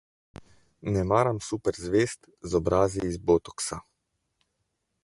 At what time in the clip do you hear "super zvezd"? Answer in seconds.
1.49-2.27